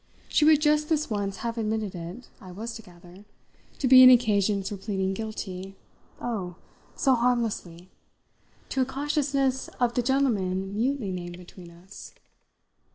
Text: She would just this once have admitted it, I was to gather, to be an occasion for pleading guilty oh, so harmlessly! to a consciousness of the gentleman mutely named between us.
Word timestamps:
She 0.27 0.45
would 0.45 0.59
just 0.61 0.89
this 0.89 1.11
once 1.11 1.37
have 1.45 1.59
admitted 1.59 1.93
it, 1.93 2.27
I 2.41 2.51
was 2.51 2.73
to 2.73 2.81
gather, 2.81 3.23
to 3.77 3.87
be 3.87 4.01
an 4.01 4.09
occasion 4.09 4.63
for 4.63 4.75
pleading 4.75 5.13
guilty 5.13 5.75
oh, 6.19 6.55
so 6.95 7.13
harmlessly! 7.13 7.87
to 8.69 8.81
a 8.81 8.85
consciousness 8.85 9.67
of 9.79 9.93
the 9.93 10.01
gentleman 10.01 10.75
mutely 10.75 11.11
named 11.11 11.37
between 11.37 11.69
us. 11.69 12.15